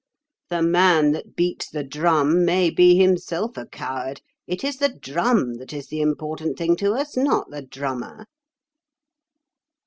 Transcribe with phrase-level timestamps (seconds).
[0.49, 4.19] The man that beats the drum may be himself a coward.
[4.47, 8.25] It is the drum that is the important thing to us, not the drummer."